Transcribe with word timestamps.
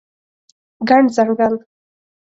ګڼ 0.89 1.03
ځنګل 1.15 1.53